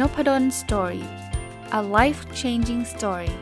[0.00, 1.06] Nopadol Story
[1.78, 3.32] a life changing story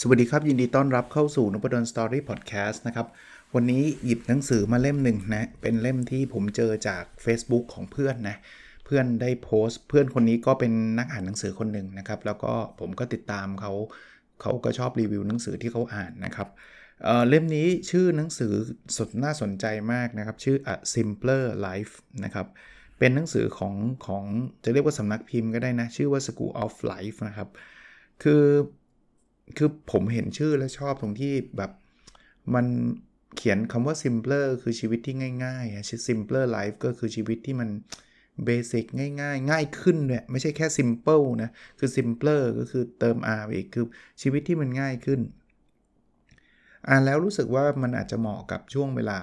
[0.00, 3.06] สวัสดีครับ ยินดีต้อนรับเข้าสู่นพดล Story Podcast นะครับ
[3.54, 8.36] วันนี้หยิบหนังสือมาเล่มหนึ่งนะ เป็นเล่มที่ผมเจอจาก Facebook ของเพื่อนนะ
[8.84, 13.72] เพื่อนได้โพสต์ เพื่อนคนนี้ก็เป็นนักอ่านหนังสือคนหนึ่งนะครับ แล้วก็ผมก็ติดตามเขา
[14.40, 16.48] เขาก็ชอบรีวิวหนังสือที่เขาอ่านนะครับ
[17.04, 18.52] เเล่มนี้ชื่อหนังสือ
[18.96, 22.46] สดน่าสนใจมากนะครับ ชื่อ A Simpler Life นะครับ
[22.98, 23.74] เป็นหนังสือของ
[24.06, 24.24] ของ
[24.64, 27.48] จะเรียกว่าสำนักพิมพ์ก็ได้นะ ชื่อว่า School of Life นะครับ
[28.22, 28.44] คือ
[29.56, 31.70] คือผมเห็นชื่อและชอบตรงที่แบบ
[32.54, 32.66] มัน
[33.36, 43.84] เขียนคำว่า simpler คือชีวิตที่ง่ายๆชื่อ simpler life ก็คือชีวิตที่มันเเบสิกง่ายง่ายง่ายขึ้นเนี่ยไม่ใช่แค่ simple นะคือ simpler ก็คือเติม r ไปอีกคือ
[44.22, 45.20] ชีวิตที่มันง่ายขึ้น
[46.88, 49.18] อ่านแล้วรู้สึกว่ามันอาจจะเหมาะกับช่วงเวลา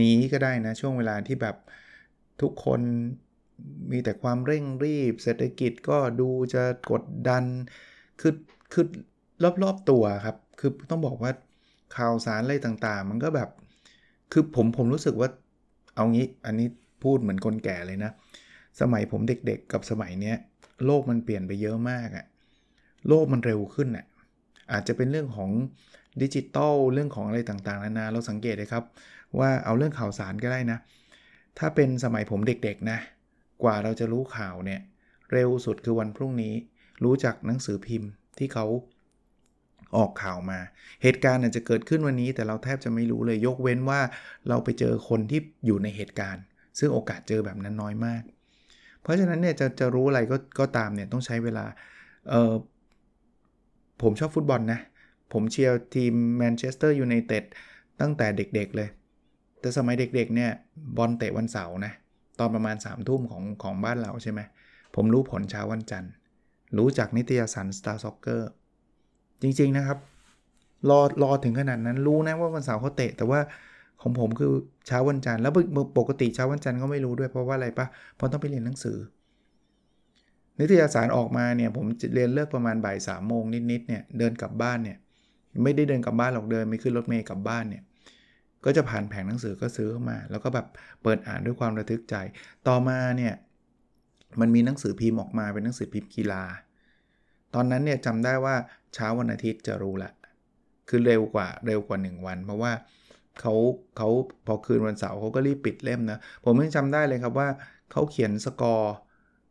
[0.00, 1.56] นี้ก็ได้นะ ช่วงเวลาที่แบบ
[2.40, 2.80] ทุกคน
[3.92, 7.44] มีแต่ความเร่งรีบ เศรษฐกิจก็ดูจะกดดัน
[8.20, 8.34] คือ
[8.72, 8.84] คือ
[9.62, 11.32] รอบๆตัวครับ คือต้องบอกว่า
[11.96, 13.48] ข่าวสารอะไรต่างๆ มันก็แบบ
[14.32, 15.28] คือผมผมรู้สึกว่า
[15.94, 16.68] เอางี้อันนี้
[17.04, 18.12] พูดเหมือนคนแก่เลยนะ
[18.80, 20.36] สมัยผมเด็กๆ กับสมัยเนี้ย
[20.86, 22.26] โลกมันเปลี่ยนไปเยอะมากอะ
[23.08, 24.06] โลกมันเร็วขึ้นอะ
[24.72, 25.50] อาจจะเป็นเรื่องของ
[26.22, 28.84] ดิจิตอลเรื่องของอะไรต่างๆนานาเราสังเกตเลยครับ
[29.38, 30.78] ว่าเอาเรื่องข่าวสารก็ได้นะ
[31.58, 32.98] ถ้าเป็นสมัยผมเด็กๆนะ
[33.62, 34.80] กว่าเราจะรู้ข่าวเนี่ย
[35.32, 36.54] เร็วสุดคือวันพรุ่งนี้
[37.04, 38.66] รู้จากหนังสือพิมพ์ที่เขา
[39.96, 40.58] ออกข่าวมา
[41.02, 44.00] เหตุการณ์อาจจะเกิดขึ้นวันนี้ แต่เราแทบจะไม่รู้เลยยกเว้นว่า
[44.48, 46.42] เราไปเจอคนที่อยู่ในเหตุการณ์
[46.78, 48.22] ซึ่งโอกาสเจอแบบนั้นน้อยมาก
[49.02, 51.64] เพราะฉะนั้นเนี่ยจะจะรู้อะไรก็ก็ตามเนี่ยต้องใช้เวลา
[52.30, 52.52] เออ
[54.02, 54.80] ผมชอบฟุตบอลนะ
[55.32, 57.44] ผมเชียร์ทีมแมนเชสเตอร์ยูไนเต็ด
[58.00, 58.88] ตั้งแต่เด็กๆเลย
[59.60, 60.50] แต่สมัยเด็กๆเนี่ย
[60.96, 61.92] บอลเตะวันเสาร์นะ
[62.38, 64.40] ตอนประมาณ3ามทุ่มของของบ้านเราใช่ไหม
[64.94, 66.12] ผมรู้ผลเช้าวันจันทร์
[66.76, 68.42] รู้จากนิตยสาร Star Soccer
[69.42, 69.98] จริงๆนะครับ
[70.90, 73.40] รอรอถึงขนาดนั้นรู้นะว่าวันเสาร์เขาเตะ แต่ว่า
[74.02, 74.50] ของผมคือ
[74.86, 75.52] เช้าวันจันทร์แล้ว
[75.98, 77.86] ปกติเช้าวันจันทร์ก็ไม่รู้ด้วยเพราะว่าอะไรปะ
[78.16, 78.98] เพราะต้องไปเรียนหนังสือ
[80.58, 84.98] นิตยสารออกมาเนี่ยผมเรียนเลิกประมาณบ่ายสามโมงนิดๆเนี่ยเดินกลับบ้านเนี่ย
[85.64, 87.82] ไม่ได้เดินกลับบ้านหรอกเดินไม่ขึ้นรถเมล์กลับบ้านเนี่ย
[88.64, 90.66] ก็จะผ่านแผงหนังสือก็ซื้อเข้ามา แล้วก็แบบ
[91.02, 92.14] เปิดอ่านด้วยความระทึกใจ
[92.68, 93.34] ต่อมาเนี่ย
[94.40, 96.44] มันมีหนังสือพิมพ์ออกมาเป็นหนังสือพิมพ์กีฬา
[97.54, 98.54] ตอนนั้นเนี่ยจำได้ว่า
[98.94, 100.10] เช้าวันอาทิตย์จะรู้ละ
[100.88, 102.72] คือเร็วกว่าเร็วกว่า 1 วัน เพราะว่า
[103.40, 103.54] เขา
[103.96, 104.08] เขา
[104.46, 107.48] พอคืนวันเสาร์เขาก็รีบปิดเล่มนะ ผมยังจำได้เลยครับว่า
[107.92, 108.94] เขาเขียนสกอร์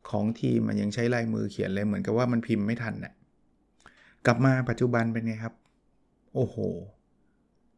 [0.09, 3.13] ของทีมมันยังใช้ลายมือเขียนเลยเหมือนกับว่ามันพิมพ์ไม่ทันนะ่ะ
[4.25, 5.53] กลับมาปัจจุบันเป็นไงครับ
[6.35, 6.57] โอ้โห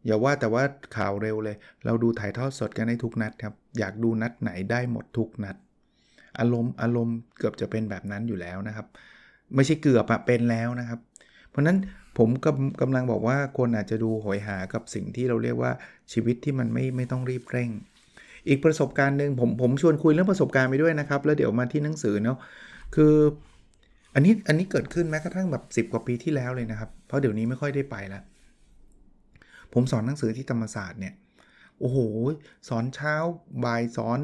[0.06, 0.64] อย่าว่าแต่ว่า
[0.98, 1.56] ข่าวเร็วเลย
[1.86, 5.56] เราดูถ่ายทอดสดกันได้ทุกนัดครับ อยากดูนัดไหนได้หมดทุกนัด
[6.40, 8.88] อารมณ์อารมณ์เกือบจะเป็นแบบนั้นอยู่แล้วนะครับ
[9.56, 11.00] ไม่ใช่เกือบอะเป็นแล้วนะครับ
[11.50, 11.78] เพราะนั้น
[12.18, 15.72] ผมกำกำลังบอกว่าคนอาจจะดูหอยหากับสิ่งที่เราเรียกว่า
[16.14, 17.70] ชีวิตที่มันไม่ไม่ต้องรีบเร่ง
[18.48, 22.38] อีกประสบการณ์หนึ่งผมผมชวนคุยเรื่องประสบการณ์ไปด้วยนะครับ แล้วเดี๋ยวมาที่หนังสือเนาะ
[22.96, 23.14] คือ
[24.16, 28.24] อันนี้อันนี้เกิดขึ้นแม้กระทั่งแบบ10 กว่าปีที่แล้วเลยนะครับ เพราะเดี๋ยวนี้ไม่ค่อยได้ไปแล้ว
[29.74, 31.14] ผมสอนหนังสือที่ธรรมศาสตร์เนี่ย
[31.80, 31.98] โอ้โห
[32.70, 33.16] สอนเช้า
[33.66, 34.20] บ่ายสอน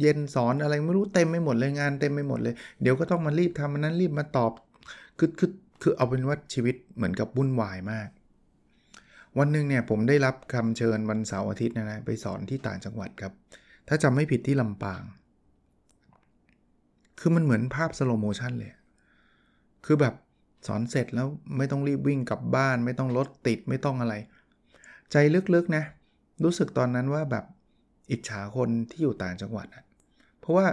[0.00, 4.52] เย็นสอนอะไรไม่รู้เต็มไม่หมดเลยงานเต็มไม่หมดเลย เดี๋ยวก็ต้องมารีบทำมันนั้นรีบมาตอบ
[5.18, 5.50] คือคือ
[5.82, 8.08] คือเอาเป็นว่าชีวิตเหมือนกับวุ่นวายมาก
[9.38, 13.32] วันหนึ่งเนี่ยผมได้รับคำเชิญวันเสาร์อาทิตย์นะนะไปสอนที่ต่างจังหวัดครับ
[13.88, 15.02] ถ้าจำไม่ผิดที่ลำปาง
[17.20, 18.72] คือมันเหมือนภาพ slow motion เลย
[19.86, 20.14] คือแบบ
[20.66, 21.26] สอนเสร็จแล้ว
[21.56, 24.14] ไม่ต้องรีบวิ่งกลับบ้าน ไม่ต้องรถติดไม่ต้องอะไร
[25.12, 25.16] ใจ
[25.54, 25.84] ลึกๆนะ
[26.44, 27.44] รู้สึกตอนนั้นว่าแบบ
[28.10, 29.84] อิจฉาคนที่อยู่ต่างจังหวัดอะ
[30.40, 30.66] เพราะว่า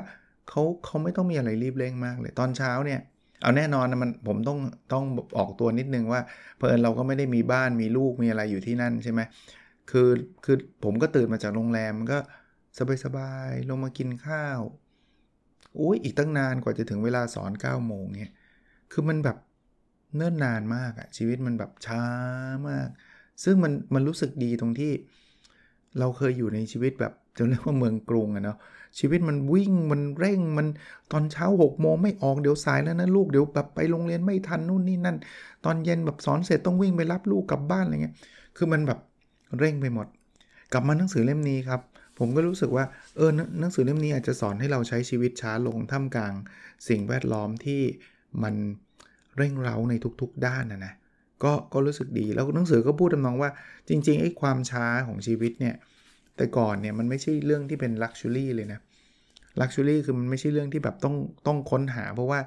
[0.50, 3.02] เขาเขาไม่ต้องมีอะไรรีบเร่งมากเลย ตอนเช้าเนี่ย
[3.42, 4.58] เอาแน่นอนนะมันผมต้อง
[4.94, 5.04] ต้อง
[5.38, 6.22] ออกตัวนิดนึงว่า
[6.58, 9.22] เพลินเราก็ไม่ได้มีบ้านมีลูกมีอะไรอยู่ที่นั่นใช่ไหม
[9.92, 10.10] คือ
[10.46, 12.20] คือผมก็ตื่นมาจากโรงแรมมันก็
[13.04, 14.60] สบายๆลงมากินข้าว
[15.80, 18.34] อุ้ยอีกตั้งนานกว่าจะถึงเวลาสอน9ก้าโมงเนี่ย
[18.92, 19.38] คือมันแบบ
[20.16, 22.04] เนิ่นนานมากอะชีวิตมันแบบช้า
[22.70, 22.88] มาก
[23.44, 24.92] ซึ่งมันมันรู้สึกดีตรงที่
[26.00, 28.58] เราเคยอยู่ในชีวิตแบบ จะเรียกว่าเมืองกรุงอะเนาะ
[29.00, 30.68] ชีวิตมันวิ่งมันเร่งมัน
[31.12, 35.18] ตอนเช้า6กโมงไม่ออกเดี๋ยวสายแล้วนะลูกเดี๋ยวแบบไปโรงเรียนไม่ทันนู่นนี่นั่น
[35.66, 38.16] ตอนเย็นแบบสอนเสร็จต้องวิ่งไปรับลูกกลับบ้านอะไรเงี้ย
[38.58, 39.00] คือมันแบบ
[39.60, 40.08] เร่งไปหมด
[40.74, 41.82] กลับมาหนังสือเล่มนี้ครับ
[42.20, 42.86] ผมก็รู้สึกว่า
[43.16, 43.30] เออ
[43.60, 46.34] หนังสือเล่มนี้อาจจะสอนให้เราใช้ชีวิตช้าลงท่ามกลาง
[46.88, 47.82] สิ่งแวดล้อมที่
[48.44, 48.56] มัน
[49.38, 50.94] เร่งเร้าในทุกๆด้านนะนะ
[51.44, 53.50] ก็ก็รู้สึกดีแล้วหนังสือก็พูดทำนองว่า
[53.90, 55.76] จริงๆไอ้ความช้าของชีวิตเนี่ย
[56.38, 58.80] แต่ก่อนเนี่ยมันไม่ใช่เรื่องที่เป็นลักชัวรี่เลยนะ
[59.62, 61.16] ลักชัวรี่คือมันไม่ใช่เรื่องที่แบบต้อง
[61.48, 62.40] ต้องค้นหา เพราะว่า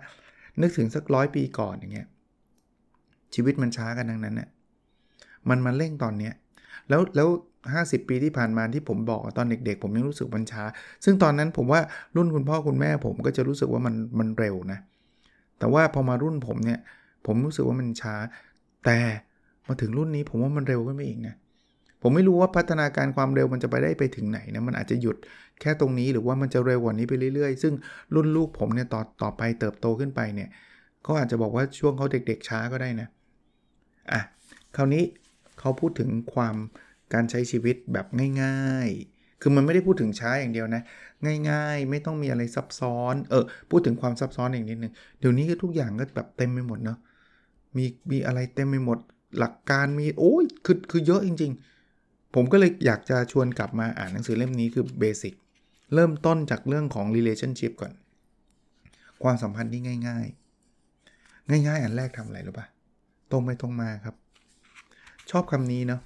[0.61, 2.07] นึกถึงสักร้อยปีก่อนอย่างเงี้ย
[3.35, 4.49] ชีวิตมันช้ากันดังนั้นเนี่ย
[5.49, 6.35] มันมาเร่งตอนเนี้ย
[6.89, 7.29] แล้วแล้ว
[7.75, 10.65] 50ปีที่ผ่านมาที่ผมบอกตอนเด็ก ๆ ผมยังรู้สึกมันช้า
[11.05, 11.81] ซึ่งตอนนั้นผมว่า
[12.17, 14.79] รุ่นคุณพ่อคุณแม่ผมก็จะรู้สึกว่ามันมันเร็วนะ
[15.59, 16.79] แต่ว่าพอมารุ่นผมเนี่ย
[17.27, 18.15] ผมรู้สึกว่ามันช้า
[18.85, 18.99] แต่
[19.67, 21.35] มาถึงรุ่นนี้ผมว่ามันเร็วขึ้นไปอีกนะ
[22.03, 25.17] ผมไม่รู้ว่าพัฒนาการความเร็วมันจะไปได้ไปถึงไหนนะมันอาจจะหยุด
[25.61, 27.75] แค่ตรงนี้หรือว่ามันจะเร็วกว่านี้ไปเรื่อยๆ ซึ่ง
[28.15, 30.49] รุ่นลูกผมเนี่ยต่อต่อไปเติบโตขึ้นไปเนี่ย
[31.03, 33.09] เขาอาจจะบอกว่าช่วงเขาเด็กๆช้าก็ได้นะ
[34.13, 34.21] อะ
[34.77, 35.05] คราวนี้
[35.61, 36.57] เขาพูดถึงความ
[37.15, 38.07] การใช้ชีวิตแบบ
[38.43, 40.83] ง่ายๆ คือมันไม่ได้พูดถึงช้าอย่างเดียวนะ
[41.51, 46.99] ง่ายๆ ไม่ต้องมีอะไรซับซ้อน เออ พูดถึงความซับซ้อนอีกนิดนึง เดี๋ยวนี้ก็ทุกอย่างก็แบบเต็มไปหมดเนาะ
[47.77, 48.99] มีมีอะไรเต็มไปหมด
[49.39, 51.80] หลักการมี โอ้ยคือคือเยอะจริง ๆ
[52.35, 55.35] ผมก็เลยอยากจะชวนกลับมาอ่านหนังสือเล่มนี้คือเบสิก
[55.95, 57.93] เริ่มต้นจากเรื่องของ relationship ก่อน
[59.23, 60.27] ความสัมพันธ์ที่ง่าย
[61.53, 62.67] ๆ ง่าย ๆ อันแรกทำอะไรรู้ปะ
[63.31, 64.15] ตรงไปตรงมาครับ
[65.31, 66.01] ชอบคำนี้เนาะ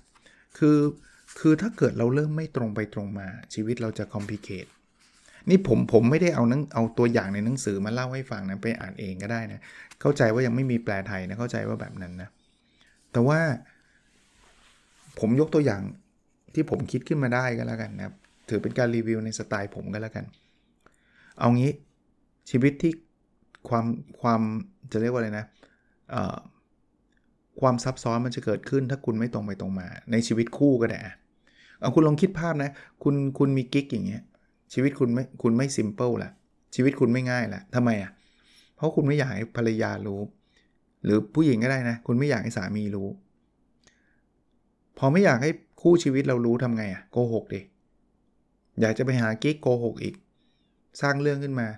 [0.58, 0.78] คือ
[1.40, 4.66] คือถ้าเกิดเราเริ่มไม่ตรงไปตรงมา ชีวิตเราจะคอมพลีเคท
[5.48, 9.60] นี่ผมผมไม่ได้เอานังเอาตัวอย่างในหนังสือมาเล่าให้ฟังนะไปอ่านเองก็ได้นะ
[10.00, 12.28] เข้าใจว่ายังไม่มีแปลไทยนะเข้าใจว่าแบบนั้นนะ
[13.12, 13.40] แต่ว่า
[15.18, 15.82] ผมยกตัวอย่าง
[16.54, 18.12] ที่ผมคิดขึ้นมาได้ก็แล้วกันนะ
[18.48, 20.24] ถือเป็นการรีวิวในสไตล์ผมก็แล้วกัน
[21.38, 21.72] เอางี้
[22.50, 22.92] ชีวิตที่
[23.68, 23.86] ความ
[24.20, 24.40] ความ
[24.92, 25.46] จะเรียกว่าอะไรนะ
[27.60, 30.98] ความซับซ้อนมันจะเกิดขึ้นถ้าคุณไม่ตรงไปตรงมา ในชีวิตคู่ก็ได้
[31.80, 32.70] เอาคุณลองคิดภาพนะ
[33.02, 34.22] คุณคุณมีกิ๊กอย่างเงี้ย
[34.74, 36.30] ชีวิตคุณไม่คุณไม่ซิมเปิลละ
[36.74, 38.10] ชีวิตคุณไม่ง่ายละทำไมอะ่ะ
[38.76, 40.20] เพราะคุณไม่อยากให้ภรรยารู้
[41.04, 43.08] หรือผู้หญิงก็ได้นะ คุณไม่อยากให้สามีรู้
[44.98, 45.50] พอไม่อยากให้
[45.86, 47.60] คู่ชีวิตเรารู้ทำไงอะ่ะโกหกดิ
[48.80, 50.14] อยากจะไปหากิ๊กโกหกอีก
[51.00, 51.68] สร้างเรื่องขึ้นมา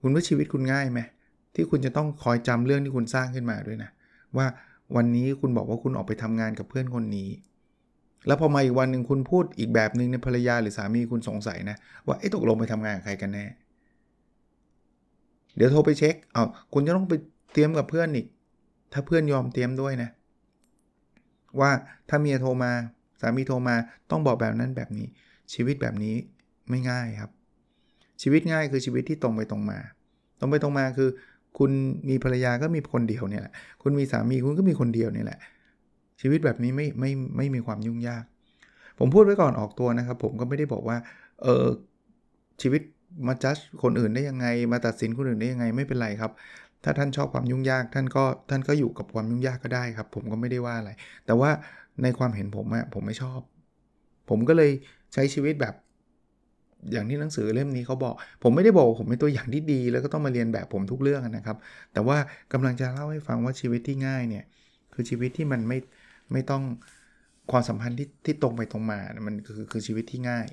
[0.00, 1.00] คุณว่าชีวิตคุณง่ายไหม
[1.54, 3.90] ที่คุณจะต้องคอยจำเรื่องที่คุณสร้างขึ้นมาด้วยนะ
[4.36, 4.46] ว่า
[4.96, 7.28] วันนี้คุณบอกว่าคุณออกไปทำงานกับเพื่อนคนนี้
[8.26, 11.76] แล้วพอมาอีกวันหนึ่งคุณพูดอีกแบบหนึ่งในภรรยาหรือสามีคุณสงสัยนะ
[12.06, 13.44] ว่าไอ้ตกลงไปทำงานกับใครกันแน่
[15.56, 17.14] เดี๋ยวโทรไปเช็คเอาคุณจะต้องไป
[17.52, 18.26] เตรียมกับเพื่อนอีก
[18.92, 20.10] ถ้าเพื่อนยอมเตรียมด้วยนะ
[21.60, 21.70] ว่า
[22.08, 22.72] ถ้าเมียโทรมา
[23.20, 23.76] สามีโทรมา
[24.10, 25.06] ต้องบอกแบบนั้นแบบนี้
[25.54, 26.14] ชีวิตแบบนี้
[26.70, 27.30] ไม่ง่ายครับ
[28.22, 29.78] ชีวิตง่ายคือชีวิตที่ตรงไปตรงมา
[30.40, 31.08] ตรงไปตรงมาคือ
[31.58, 31.70] คุณ
[32.08, 35.38] มีภรรยาก็มีคนเดียวเนี่ยแหละ คุณมีสามีคุณก็มีคนเดียวนี่แหละ
[36.20, 38.24] ชีวิตแบบนี้ไม่ไม่ไม่มีความยุ่งยาก
[38.98, 40.96] ผมพูดไว้ก่อนออกตัวนะครับ ผมก็ไม่ได้บอกว่า
[41.42, 41.66] เออ
[42.62, 42.82] ชีวิต
[43.26, 46.32] มาจัดคนอื่นได้ยังไง มาตัดสินคนอื่นได้ยังไงไม่เป็นไรครับ
[46.84, 50.90] ถ้าท่านชอบความยุ่งยาก ท่านก็ท่านก็อยู่กับความยุ่งยากก็ได้ครับ ผมก็ไม่ได้ว่าอะไร
[51.26, 51.50] แต่ว่า
[52.02, 53.40] ในความเห็นผมอะผมไม่ชอบ
[54.28, 54.70] ผมก็เลย
[55.14, 55.74] ใช้ชีวิตแบบ
[56.92, 61.56] อย่างที่หนังสือเล่มนี้เขาบอก ผมไม่ได้บอกผมเป็นตัวอย่างที่ดี แล้วก็ต้องมาเรียนแบบผมทุกเรื่องนะครับ
[61.92, 62.18] แต่ว่า
[62.52, 64.44] กำลังจะเล่าให้ฟังว่าชีวิตที่ง่ายเนี่ย
[64.94, 65.78] คือชีวิตที่มันไม่
[66.32, 66.62] ไม่ต้อง
[67.50, 70.46] ความสัมพันธ์ที่ที่ตรงไปตรงมา มันคือคือชีวิตที่ง่าย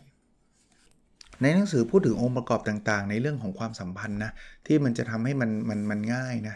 [1.41, 4.31] ในหนังสือพูดถึงองค์ประกอบต่างๆ ในเรื่องของความสัมพันธ์นะ
[4.65, 6.55] ที่มันจะทำให้มันมันมันง่ายนะ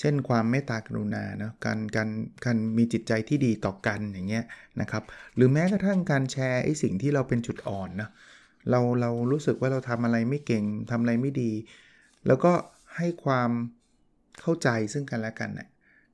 [0.00, 2.08] เช่นความเมตตากรุณานะการการ
[2.44, 4.44] การมีจิตใจที่ดีต่อกันอย่างเงี้ย
[4.80, 5.02] นะครับ
[5.36, 8.10] หรือแม้กระทั่งการแชร์ไอ้สิ่งที่เราเป็นจุดอ่อนนะ
[8.70, 11.52] เราเรารู้สึกว่าเราทำอะไรไม่เก่งทำอะไรไม่ดี
[12.26, 12.52] แล้วก็
[12.96, 13.50] ให้ความ
[14.40, 15.68] เข้าใจซึ่งกันและกันนะ่ะ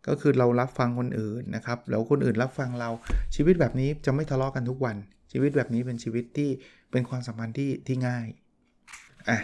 [0.07, 2.91] ก็คือเรารับฟังคนอื่นนะครับแล้วคนอื่นรับฟังเรา
[3.35, 4.97] ชีวิตแบบนี้จะไม่ทะเลาะกันทุกวัน
[5.33, 6.51] ชีวิตแบบนี้เป็นชีวิตที่
[6.91, 8.27] เป็นความสัมพันธ์ที่ที่ง่าย
[9.29, 9.39] อะ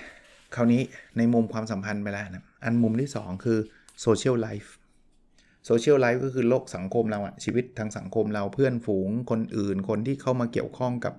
[0.54, 0.82] คราวนี้
[1.18, 3.58] ในมุมความสัมพันธ์ไปแล้วนะอันมุมที่ 2 คือ
[4.02, 11.14] social life social life ก็คือโลกสังคมเราอะชีวิตทางสังคมเราเพื่อนฝูงคนอื่น คนที่เข้ามาเกี่ยวข้องกับ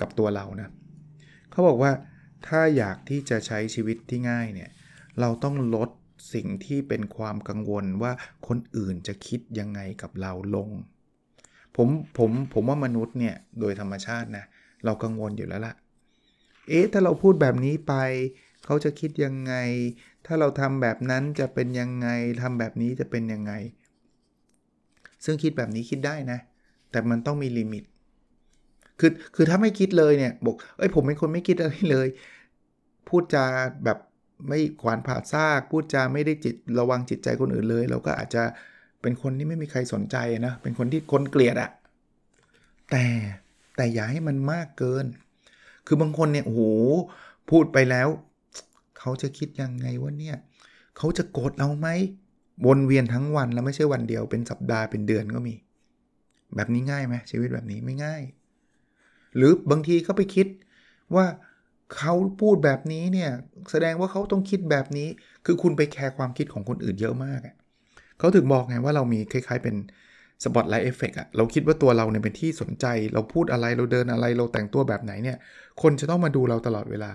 [0.00, 0.68] กับตัวเรานะ
[1.50, 1.92] เขาบอกว่า
[2.46, 4.70] ถ้าอยากที่จะใช้ชีวิตที่ง่ายเนี่ย
[5.20, 5.90] เราต้องลด
[6.34, 8.12] สิ่งที่เป็นความกังวลว่า
[8.46, 10.70] คนอื่นจะคิดยังไงกับเราลง
[11.76, 14.44] ผมผมผมว่ามนุษย์เนี่ยโดยธรรมชาตินะ
[14.84, 15.74] เรากังวลอยู่แล้วละ่ะ
[16.68, 17.94] เอ๊ะถ้าเราพูดแบบนี้ไป
[18.64, 19.54] เขาจะคิดยังไง
[20.26, 22.08] ถ้าเราทำแบบนั้นจะเป็นยังไง
[22.42, 23.52] ทำแบบนี้จะเป็นยังไง
[25.24, 26.38] ซึ่งคิดแบบนี้คิดได้นะ
[26.90, 27.84] แต่มันต้องมีลิมิต
[29.00, 32.08] คือคือถ้าไม่คิดเลยเนี่ยบอกเอ้ยผมเป็นคนไม่คิดอะไรเลย
[33.08, 33.44] พูดจา
[33.84, 33.98] แบบ
[34.48, 38.42] ไม่ขวานผ่าซาก พูดจาไม่ได้จิตระวังจิตใจคนอื่นเลย เราก็อาจจะ
[39.02, 41.70] เป็นคนที่ไม่มีใครสนใจนะ เป็นคนที่คนเกลียดอะ
[42.90, 43.04] แต่
[43.76, 45.04] แต่อย่าให้มันมากเกิน
[45.86, 46.62] คือบางคนเนี่ยโอ้โห
[47.50, 48.08] พูดไปแล้ว
[48.98, 50.36] เขาจะคิดยังไงวะเนี่ย
[50.96, 51.88] เขาจะโกรธเราไหม
[52.66, 55.54] วนเวียนทั้งวันแล้วไม่ใช่วันเดียวเป็นสัปดาห์เป็นเดือนก็มี
[56.56, 58.22] แบบนี้ง่ายไหมชีวิตแบบนี้ไม่ง่าย
[59.36, 60.46] หรือบางทีก็ไปคิด
[61.14, 61.26] ว่า
[61.96, 63.30] เขาพูดแบบนี้เนี่ย
[63.70, 65.08] แสดงว่าเขาต้องคิดแบบนี้
[65.46, 67.40] คือคุณไปแคร์ความคิดของคนอื่นเยอะมาก
[68.18, 69.76] เขาถึงบอกไงว่าเรามีคล้ายๆเป็น
[70.44, 75.36] spotlight effect อะเราคิดว่าตัวเราเนี่ยเป็นที่สนใจ เราพูดอะไรเราเดินอะไรเราแต่งตัวแบบไหนเนี่ย
[75.82, 77.12] คนจะต้องมาดูเราตลอดเวลา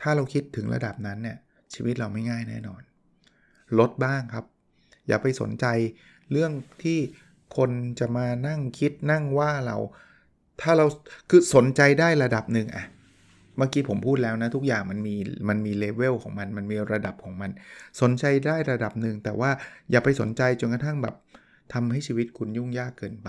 [0.00, 1.38] ถ้าเราคิดถึงระดับนั้นเนี่ย
[1.74, 2.82] ชีวิตเราไม่ง่ายแน่นอน
[3.78, 4.44] ลดบ้างครับ
[5.08, 5.66] อย่าไปสนใจ
[6.32, 6.98] เรื่องที่
[7.56, 7.70] คน
[8.00, 9.76] จะมานั่งคิดนั่งว่าเรา
[10.60, 10.86] ถ้าเรา
[11.30, 12.84] คือสนใจได้ระดับหนึ่งอะ
[13.56, 15.14] เมื่อกี้ผมพูดแล้วนะ ทุกอย่างมันมี
[15.48, 17.50] มันมีเลเวลของมัน มันมีระดับของมัน
[18.00, 19.50] สนใจได้ระดับหนึ่งแต่ว่า
[19.90, 21.14] อย่าไปสนใจจนกระทั่งแบบ
[21.72, 23.28] ทำให้ชีวิตคุณยุ่งยากเกินไป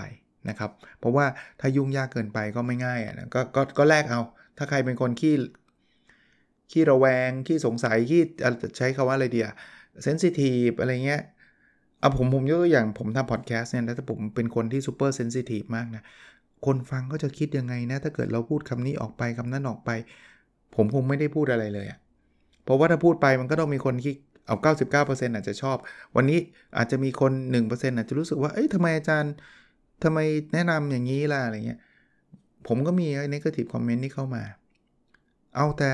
[0.50, 1.26] นะครับ เพราะว่า
[1.60, 4.22] ถ้ายุ่งยากเกินไปก็ไม่ง่ายอะนะกก็ก็แลกเอา
[4.58, 5.34] ถ้าใครเป็นคนขี้
[6.72, 8.22] ขี้ระแวง ขี้สงสัย ขี้
[8.62, 9.48] จะใช้คาว่าอะไรเดีย
[10.04, 11.22] เซนซิทีฟอะไรเงี้ย
[12.00, 16.04] เอาผมผมยกตัวอย่างผมทำพอดแคสต์เนี่ยถ้าผมเป็นคนที่ซูเปอร์เซนซิทีฟมากนะ
[16.66, 19.90] คนฟังก็จะคิดยังไงนะ ถ้าเกิดเราพูดคำนี้ออกไปคำนั้นออกไป
[20.76, 22.00] ผมคงไม่ได้พูดอะไรเลยอะ
[22.64, 24.14] เพราะว่าถ้าพูดไปมันก็ต้องมีคนที่
[24.48, 25.78] เอา 99%อาจจะชอบ
[26.16, 26.40] วันนี้
[26.78, 29.34] อาจจะมีคน 1%อาจจะรู้สึกว่า เอ้ยทำไมอาจารย์
[30.04, 30.20] ทำไม
[30.54, 31.80] แนะนำอย่างนี้ล่ะ อะไรเงี้ย
[32.68, 34.44] ผมก็มีไอ้นกาทีฟคอมเมนต์นี่เข้ามา
[35.56, 35.90] เอาแต่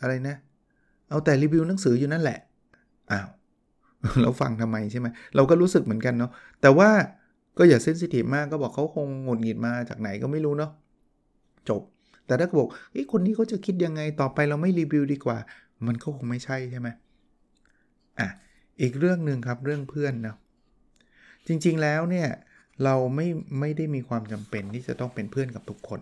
[0.00, 0.36] อะไรนะ
[1.08, 2.38] เอาแต่รีวิวหนังสืออยู่นั่นแหละ
[3.12, 3.28] อ้าว
[4.22, 6.90] เราฟังทำไมใช่ไหม เราก็รู้สึกเหมือนกันเนาะ แต่ว่า
[7.58, 10.70] ก็อย่าเซนซิทีฟมากก็บอกเขาคงหงุดหงิดมาจากไหนก็ไม่รู้เนาะ
[11.68, 11.82] จบ
[12.26, 15.38] แต่ถ้าบอกไอ้คนนี้เขาจะคิดยังไง ต่อไปเราไม่รีวิวดีกว่า
[15.86, 16.88] มันก็คงไม่ใช่ใช่ไหม
[18.20, 18.28] อะ
[18.82, 20.36] อีกเรื่องหนึ่งครับเรื่องเพื่อนเนาะ
[21.46, 22.28] จริงๆแล้วเนี่ย
[22.84, 23.26] เราไม่
[23.60, 26.00] ไม่ได้มีความจำเป็นที่จะต้องเป็นเพื่อนกับทุกคน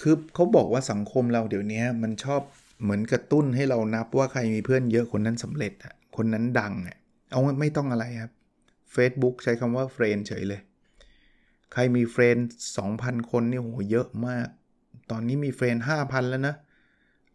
[0.00, 2.42] คือเขาบอกว่าสังคมเราเดี๋ยวนี้มันชอบ
[2.82, 6.96] เหมือนกระตุ้นให้เรานับว่าใครมีเพื่อนเยอะคนนั้นสำเร็จอะคนนั้นดังอะ
[7.30, 8.32] เอาไม่ต้องอะไรครับ
[8.94, 10.60] Facebook ใช้คำว่า friend เฉยเลย
[11.72, 12.36] ใครมี friend
[12.84, 14.48] 2,000 คนนี่โหเยอะมาก
[15.10, 16.54] ตอนนี้มี friend 5,000 แล้วนะ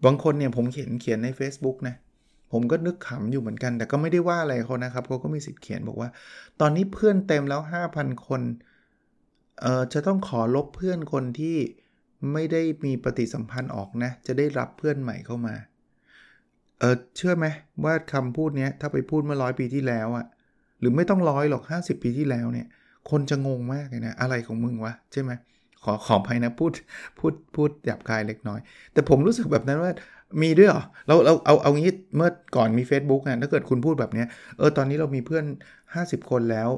[0.05, 1.95] บางคนเนี่ยผมเขียนเขียนใน Facebook นะ
[2.51, 6.09] ผมก็นึกขำอยู่เหมือนกัน แต่ก็ไม่ได้ว่าอะไรเขานะครับเขาก็มีสิทธิ์เขียนบอกว่า
[6.59, 7.61] ตอนนี้เพื่อนเต็มแล้ว
[7.93, 8.41] 5,000 คน
[9.61, 11.57] เอ่อจะต้องขอลบเพื่อนคนที่
[12.33, 15.55] ไม่ได้มีปฏิสัมพันธ์ออกนะ จะได้รับเพื่อนใหม่เข้ามา
[16.79, 17.45] เออเชื่อไหม
[17.85, 20.25] ว่าคำพูดนี้ถ้าไปพูดเมื่อร้อยปีที่แล้วอะ
[20.79, 22.67] หรือไม่ต้องร้อยหรอก 50 ปีที่แล้วเนี่ย
[23.09, 25.31] คนจะงงมากเลยนะ อะไรของมึงวะ ใช่ไหม
[25.83, 26.71] ขอขอภัยนะพูด
[27.19, 28.59] พูดพูดหยาบคายเล็กน้อย
[28.93, 29.91] แต่ผมรู้สึกแบบนั้นว่า
[30.41, 34.23] มีด้วยเหรอเราเราเอาเอางี้เมื่อก่อนมี Facebook นะถ้าเกิดคุณพูดแบบนี้
[34.57, 35.45] เออตอนนี้เรามีเพื่อน
[35.85, 36.69] 50 คนแล้ว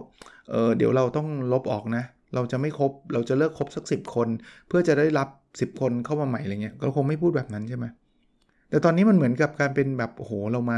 [0.51, 2.03] เออเดี๋ยวเราต้องลบออกนะ
[2.37, 4.27] เราจะไม่ครบ เราจะเลิกครบสัก 10 คน
[4.67, 5.29] เพื่อจะได้รับ
[5.61, 7.85] 10 คนเข้ามาใหม่อะไรเงี้ยก็คงไม่พูดแบบนั้นใช่ไหม
[8.69, 10.77] แต่ตอนนี้มันเหมือนกับการเป็นแบบโอ้โหเรามา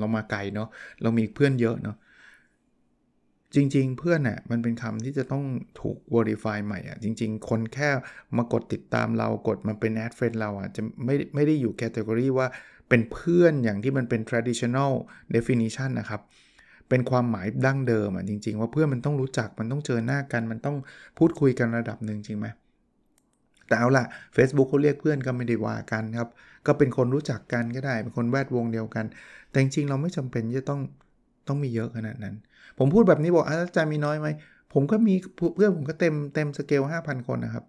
[0.00, 0.68] เรามาไกลเนาะ
[1.02, 1.96] เรามีเพื่อนเยอะเนาะ
[3.54, 5.44] จริง ๆ เพื่อนน่ะมันเป็นคำที่จะต้อง
[5.80, 7.90] ถูก verify ใหม่อะจริง ๆ คนแค่
[8.36, 12.48] มากดติดตามเรากดมาเป็น add friend เราอะจะไม่ไม่ได้อยู่แคตตากรีว่า
[12.88, 14.92] เป็นเพื่อนอย่างที่มันเป็น traditional
[15.34, 16.20] definition นะครับ
[16.88, 20.76] เป็นความหมายดั้งเดิมอะจริง ๆ ว่าเพื่อนมันต้องรู้จักมันต้องเจอหน้ากัน มันต้อง
[21.18, 22.46] พูดคุยกันระดับหนึ่งจริงไหม
[23.68, 24.04] แต่เอาล่ะ
[24.36, 26.28] Facebook เขาเรียกเพื่อนก็ไม่ได้ว่ากันครับ
[26.66, 29.04] ก็เป็นคนรู้จักกันก็ได้ เป็นคนแวดวงเดียวกัน
[29.50, 30.80] แต่จริงๆเราไม่จำเป็นจะต้อง
[31.48, 32.34] ต้องมีเยอะขนาดนั้น
[32.78, 34.28] ผมพูดแบบนี้บอกอาจารย์มีน้อยไหม
[34.72, 35.14] ผมก็มี
[35.54, 37.64] เพื่อนผมก็เต็มเต็มสเกล5,000 คนนะครับ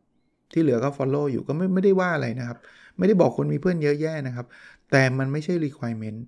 [0.52, 2.58] ที่เหลือก็ follow อยู่ก็ไม่ไม่ได้ว่าอะไรนะครับ
[2.98, 4.46] ไม่ได้บอกคนมีเพื่อนเยอะแยะนะครับ
[4.92, 6.20] แต่มันไม่ใช่ requirement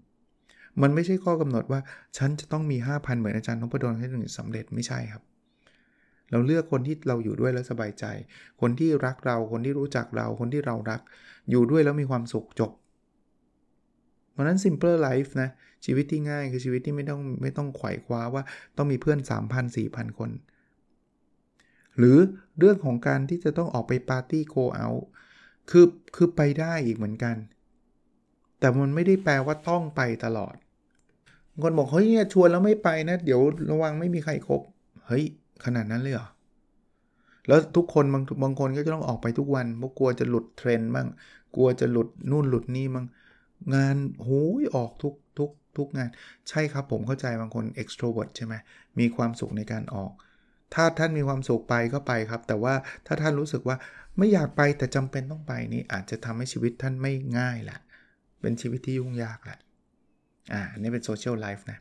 [0.82, 1.80] มันไม่ใช่ข้อกำหนดว่า
[2.18, 5.24] ฉันจะต้องมี 5,000 เหมือนอาจารย์นพดลให้ถึงสำเร็จไม่ใช่ครับ
[6.32, 8.06] เราเลือกคนที่เราอยู่ด้วยแล้วสบายใจ
[8.62, 11.02] คนที่รักเรา คนที่รู้จักเรา คนที่เรารัก
[11.50, 12.72] อยู่ด้วยแล้วมีความสุขจบ
[14.32, 15.50] เพราะนั้น simple life นะ
[15.86, 18.44] ชีวิตที่ง่ายคือชีวิตที่ไม่ต้องไม่ต้องไขว่คว้าว่า
[18.78, 20.30] ต้องมีเพื่อน 3,000 4,000 คน
[21.98, 22.18] หรือ
[22.60, 24.90] เรื่องของการที่จะต้องออกไปปาร์ตี้โกเอา
[25.70, 27.36] คือคือไปได้อีกเหมือนกัน
[28.60, 30.56] แต่มันไม่ได้แปลว่าต้องไปตลอด
[31.64, 34.62] คนบอกเฮ้ยชวนแล้วไม่ไปนะ เดี๋ยวระวังไม่มีใครครบ
[35.08, 35.24] เฮ้ย
[35.66, 36.28] ขนาดนั้นเลยเหรอ
[37.48, 41.08] แล้วทุกคนบางบางคนก็จะต้องออกไปทุกวันเพราะกลัวจะหลุดเทรนด์บ้าง
[41.56, 43.06] กลัวจะหลุดนู่นหลุดนี่บ้าง
[43.76, 44.30] งานโห
[44.62, 46.10] ยออกทุกทุกทุกงาน
[46.50, 48.54] ใช่ครับผมเข้าใจบางคน extrovert ใช่ไหม
[49.00, 50.12] มีความสุขในการออก
[50.74, 52.74] ถ้าท่านมีความสุขไปก็ไปครับ แต่ว่า
[53.08, 53.78] ถ้าท่านรู้สึกว่า
[54.18, 57.80] ไม่อยากไปแต่จำเป็นต้องไปนี่อาจจะทำให้ชีวิตท่านไม่ง่ายแหละ
[58.42, 59.60] เป็นชีวิตที่ยุ่งยากแหละ
[60.54, 61.80] อ่านี่เป็น social life นะ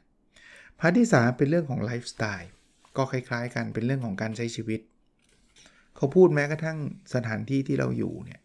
[0.78, 2.50] part ที่ 3 เป็นเรื่องของไลฟ์สไตล์
[2.96, 4.80] ก็คล้ายๆ กันเป็นเรื่องของการใช้ชีวิต
[5.96, 6.78] เขาพูดแม้กระทั่ง
[7.14, 8.40] สถานที่ที่เราอยู่เนี่ย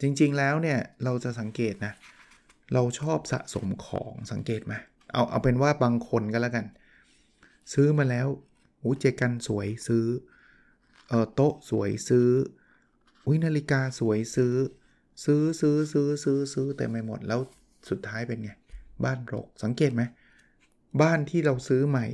[0.00, 1.92] จริงๆแล้วเนี่ยเราจะสังเกตนะ
[2.74, 4.74] เราชอบสะสมของสังเกตไหม
[5.12, 6.66] เอาเอาเป็นว่าบางคนก็แล้วกัน
[7.72, 8.26] ซื้อมาแล้ว
[8.80, 10.06] หูเจกันสวยซื้อ
[11.08, 12.28] เออโต๊ะสวยซื้อ
[13.26, 14.54] อุ้ยนาฬิกาสวยซื้อ
[15.24, 17.40] ซื้อซื้อซื้อซื้อซื้อเต็มไปหมดแล้ว
[17.90, 18.50] สุดท้ายเป็นไง
[19.04, 20.02] บ้านรกสังเกตไหม
[21.02, 22.06] บ้านที่เราซื้อใหม่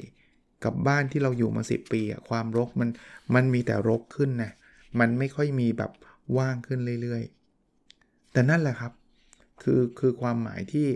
[0.65, 2.89] กับบ้านที่เราอยู่มา 10 ปีอะความรกมัน
[3.35, 4.53] มันมีแต่รกขึ้นนะ
[5.01, 5.91] มันไม่ค่อยมีแบบ
[6.39, 8.93] ว่างขึ้นเรื่อยๆ แต่นั่นแหละครับ
[9.63, 10.89] คือคือความหมายที่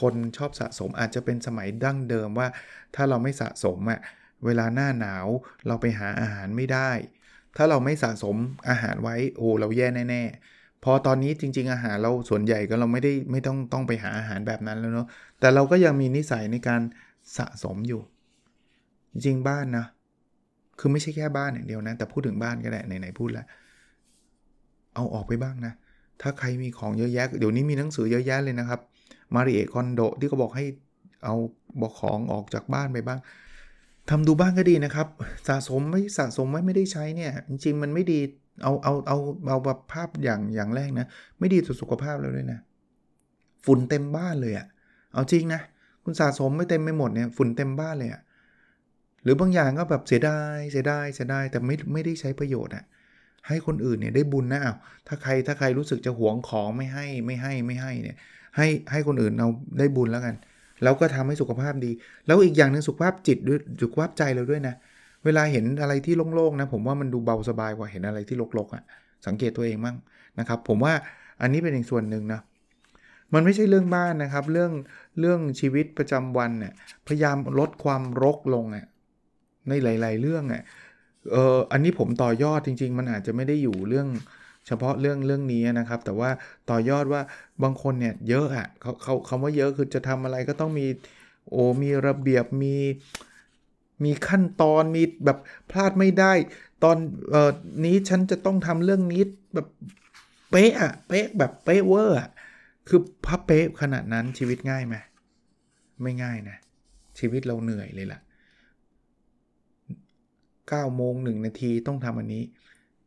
[0.00, 2.48] คนชอบสะสมอาจจะเป็นสมัยดั้งเดิมว่า
[2.94, 4.00] ถ้าเราไม่สะสมอะ
[4.44, 5.26] เวลาหน้าหนาว
[5.66, 6.90] เราไปหาอาหารไม่ได้
[7.56, 8.36] ถ้าเราไม่สะสม
[8.68, 15.06] อาหารไว้โอ้เราแย่แน่ๆ พอตอนนี้จริง ๆ อาหารเราส่วนใหญ่ก็เราไม่ได้ไม่ต้องต้องไปหาอาหารแบบนั้นแล้วเนาะ
[15.40, 16.80] แต่เราก็ยังมีนิสัยในการ
[17.36, 18.00] สะสมอยู่
[19.12, 19.86] จริงบ้านนะ
[20.78, 23.46] คือไม่ใช่แค่บ้านอย่างเดียวนะ แต่พูดถึงบ้านก็ได้ไหนๆพูดแล้ว
[24.94, 25.72] เอาออกไปบ้างนะ
[26.22, 28.80] ถ้าใครมีของเยอะแยะ เดี๋ยวนี้มีหนังสือเยอะแยะเลยนะครับ
[29.34, 30.64] มาริเอคอนโดที่เขาบอกให้
[31.24, 31.34] เอา
[31.80, 33.18] บอกของออกจากบ้านไปบ้าง
[34.10, 35.06] ทำดูบ้างก็ดีนะครับ
[35.48, 38.20] สะสมไม่สะสมไว้ไม่ได้ใช้เนี่ย จริงๆมันไม่ดี
[38.62, 41.06] เอาเอาเอาเอาแบบภาพอย่างอย่างแรกนะ
[41.38, 42.58] ไม่ดีต่อสุขภาพแล้วด้วยนะ
[43.64, 44.66] ฝุ่นเต็มบ้านเลยอะ
[45.12, 45.60] เอาจริงนะ
[46.04, 48.22] คุณสะสมไม่เต็มไม่หมดเนี่ยฝุ่นเต็มบ้านเลยอะ
[49.22, 52.84] หรือบางอย่างก็แบบเสียดายเสียดายเสียดายแต่ไม่ไม่ได้ใช้ประโยชน์อะ
[53.48, 58.16] ให้คนอื่นเนี่ยได้บุญนะอ้าวถ้าใครถ้าใครรู้สึกจะหวงของไม่ให้ไม่ให้ไม่ให้เนี่ย
[58.56, 59.48] ให้ให้คนอื่นเอา
[59.78, 60.34] ได้บุญแล้วกัน
[60.82, 61.90] แล้วก็ทำให้สุขภาพดี
[62.26, 68.84] แล้วอีกอย่างหนึ่งสุขภาพจิตด้วยสุขภาพใจเราด้วยนะเวลาเห็นอะไรที่โล่งๆนะผมว่ามันดูเบาสบายกว่าเห็นอะไรที่รกๆอะ่ะ
[69.26, 69.96] สังเกตตัวเองมั่ง
[70.38, 70.92] นะครับ ผมว่า
[71.40, 72.40] อันนี้เป็นอีกส่วนหนึ่งนะ
[73.34, 74.72] มันไม่ใช่เรื่องบ้านนะครับ เรื่อง
[75.20, 76.72] เรื่องชีวิตประจำวันเนี่ย
[77.06, 78.86] พยายามลดความรกลงอะ
[79.68, 80.62] ในหลาย ๆ เรื่องอะ
[81.32, 84.08] เอออันนี้ผมต่อยอดจริง ๆ มันอาจจะไม่ได้อยู่เรื่อง
[84.66, 86.30] เฉพาะเรื่องเรื่องนี้นะครับ แต่ว่า
[86.70, 87.20] ต่อยอดว่า
[87.62, 90.86] บางคนเนี่ยเยอะอะ่ะเขาเขาคำว่าเยอะคือจะทำอะไรก็ต้องมี
[91.50, 92.76] โอ้มีระเบียบมี
[94.04, 95.38] มีขั้นตอนมีแบบ
[95.70, 96.32] พลาดไม่ได้
[96.84, 96.96] ตอน
[97.30, 97.50] เอ่อ
[97.84, 99.22] นี้ฉันจะต้องทำเรื่องนี้
[99.54, 99.68] แบบ
[100.50, 102.28] เป๊ะอะเป๊ะแบบเป๊ะเวอร์อะ
[102.88, 104.96] คือพับเป๊ะขนาดนั้นชีวิตง่ายไหม
[106.02, 106.56] ไม่ง่ายนะ
[107.18, 108.20] ชีวิตเราเหนื่อยเลยล่ะ
[110.72, 112.44] 9โมง1นาทีต้องทำอันนี้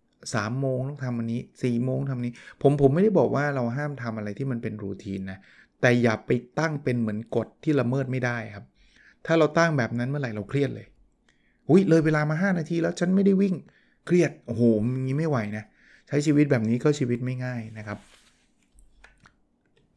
[0.04, 5.39] 3โมงต้องทำอันนี้4โมงทำนี้ ผมผมไม่ได้บอกว่าเราห้ามทำอะไรที่มันเป็นรูทีนนะ
[5.82, 8.65] แต่อย่าไปตั้งเป็นเหมือนกฎที่ละเมิดไม่ได้ครับ
[9.26, 10.88] ถ้าเราตั้งแบบนั้นเมื่อไหร่เราเครียดเลย
[11.70, 13.56] อุ้ยเลยเวลามา 5 นาทีแล้วฉันไม่ได้วิ่ง
[14.06, 14.62] เครียดโอ้โห
[15.02, 15.64] งี้ไม่ไหวนะ
[16.08, 17.98] ใช้ชีวิตแบบนี้ก็ชีวิตไม่ง่ายนะครับ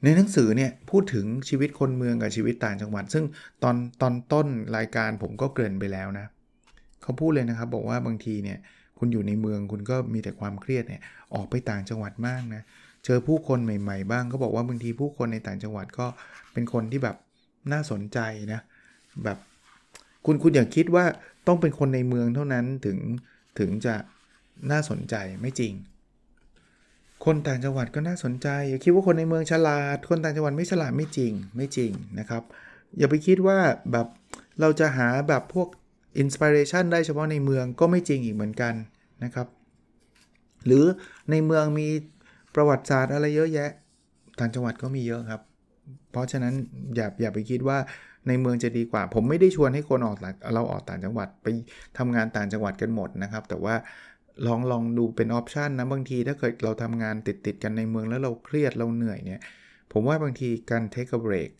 [0.05, 3.25] ในหนังสือเนี่ยพูดถึงชีวิตคนเมืองกับชีวิตต่างจังหวัด ซึ่ง
[3.63, 6.27] ตอนตอนต้นรายการผมก็เกริ่นไปแล้วนะ
[7.03, 8.59] เขาพูดเลยนะครับบอกว่าบางทีเนี่ย
[8.99, 11.03] คุณอยู่ในเมืองคุณก็มีแต่ความเครียดเนี่ย
[11.35, 12.63] ออกไปต่างจังหวัดมากนะ
[13.05, 16.07] เจอผู้คนใหม่ ๆ บ้างก็บอกว่าบางทีผู้คนในต่างจังหวัดก็
[16.53, 17.17] เป็นคนที่แบบ
[17.73, 18.19] น่าสนใจ
[18.53, 18.61] นะ
[19.25, 19.38] แบบ
[20.27, 21.05] คุณคุณอย่าคิดว่า
[21.46, 22.98] ต้องเป็นคนในเมืองเท่านั้นถึง
[23.59, 23.94] ถึงจะ
[24.70, 25.72] น่าสนใจไม่จริง
[27.25, 32.42] คนต่างจังหวัดก็น่าสนใจ อย่าคิดว่าคนในเมืองฉลาด คนต่างจังหวัดไม่ฉลาดไม่จริงไม่จริงนะครับ
[32.98, 33.59] อย่าไปคิดว่า
[33.92, 34.07] แบบ
[34.61, 35.68] เราจะหาแบบพวก
[36.18, 38.75] อินสปิเรชันได้เฉพาะในเมืองก็ไม่จริงอีกเหมือนกัน
[39.25, 39.46] นะครับ
[40.66, 40.85] หรือ
[41.31, 41.88] ในเมืองมี
[42.55, 43.70] ประวัติศาสตร์อะไรเยอะแยะ
[44.38, 45.40] ต่างจังหวัดก็มีเยอะครับ
[46.11, 46.55] เพราะฉะนั้น
[46.94, 47.79] อย่าอย่าไปคิดว่า
[48.29, 50.17] ในเมืองจะดีกว่า ผมไม่ได้ชวนให้คนออก
[50.55, 51.47] เราออกต่างจังหวัดไป
[51.99, 53.75] ทำงานต่างจังหวัดกันหมดนะครับ แต่ว่า
[54.47, 59.41] ลองลองดูเป็นออปชันนะบางทีถ้าเกิดเราทำงานติดติดกันในเมืองแล้วเราเครียดเราเหนื่อยเนี่ย
[59.93, 61.51] ผมว่าบางทีการเทคเบรก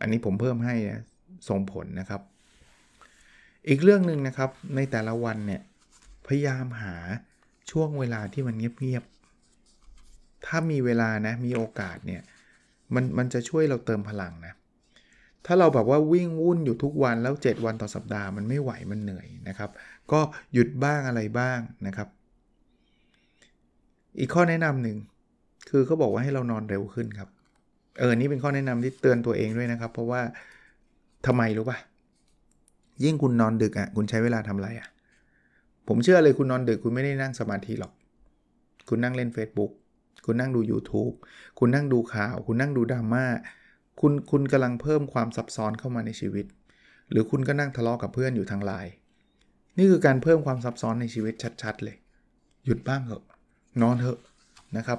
[0.00, 1.02] อันนี้ผมเพิ่มให้นะ
[1.48, 2.22] ส่งผลนะครับ
[3.68, 5.62] อีกเรื่องหนึ่งนะครับในแต่ละวันเนี่ย
[6.26, 6.96] พยายามหา
[7.70, 12.22] ช่วงเวลาที่มันเงียบๆถ้ามีเวลานะมีโอกาสเนี่ย
[12.94, 14.54] มันมันจะช่วยเราเติมพลังนะ
[15.46, 19.70] ถ้าเราแบบว่าวิ่งวุ่นอยู่ทุกวันแล้ว 7 วันต่อสัปดาห์มันไม่ไหวมันเหนื่อยนะครับ
[20.12, 20.20] ก็
[20.52, 22.08] หยุดบ้างอะไรบ้างนะครับ
[24.18, 24.96] อีกข้อแนะนำหนึ่ง
[25.70, 27.28] คือเขาบอกว่าให้เรานอนเร็วขึ้นครับ
[27.98, 30.20] เออนี่เป็นข้อแนะนำที่เตือนตัวเองด้วยนะครับ เพราะว่า
[31.26, 31.78] ทำไมรู้ปะ่ะ
[33.04, 34.88] ยิ่งคุณนอนดึกอะ่ะคุณใช้เวลาทำอะไรอะ่ะ
[35.88, 37.92] ผมเชื่อเลยคุณนอนดึกคุณไม่ได้นั่งสมาธิหรอก
[38.88, 39.70] คุณนั่งเล่น Facebook
[40.26, 41.14] คุณนั่งดู YouTube
[41.58, 43.24] คุณนั่งดูข่าว คุณนั่งดูดราม่า
[44.00, 46.46] คุณคุณกำลังเพิ่มความซับซ้อนเข้ามาในชีวิต
[47.10, 48.92] หรือคุณก็นั่งทะเลาะกับเพื่อนอยู่ทางไลน์
[49.78, 51.96] นี่คือการเพิ่มความซับซ้อนในชีวิตชัด ๆ เลย
[52.64, 53.24] หยุดบ้างเถอะ
[53.82, 54.18] นอนเถอะ
[54.76, 54.98] นะครับ